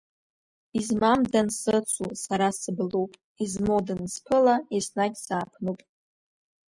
Измам 0.79 1.19
дансыцу, 1.33 2.05
сара 2.23 2.47
сыблуп, 2.59 3.11
измоу 3.43 3.81
дансԥыла, 3.87 4.55
еснагь 4.75 5.17
сааԥнуп… 5.25 5.79